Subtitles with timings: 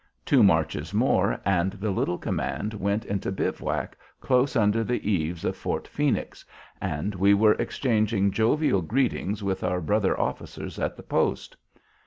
[0.25, 5.55] Two marches more, and the little command went into bivouac close under the eaves of
[5.55, 6.43] Fort Phoenix
[6.81, 11.55] and we were exchanging jovial greetings with our brother officers at the post.